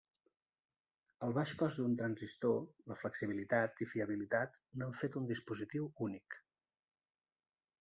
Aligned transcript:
El 1.27 1.33
baix 1.37 1.51
cost 1.59 1.81
d'un 1.81 1.93
transistor, 1.99 2.57
la 2.93 2.97
flexibilitat 3.03 3.85
i 3.87 3.89
fiabilitat 3.93 4.59
n'han 4.81 4.99
fet 5.03 5.21
un 5.23 5.31
dispositiu 5.35 5.89
únic. 6.09 6.41